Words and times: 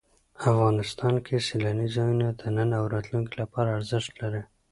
افغانستان 0.51 1.13
کې 1.25 1.43
سیلانی 1.47 1.87
ځایونه 1.95 2.27
د 2.39 2.41
نن 2.55 2.69
او 2.79 2.85
راتلونکي 2.95 3.35
لپاره 3.43 3.75
ارزښت 3.77 4.11
لري. 4.21 4.41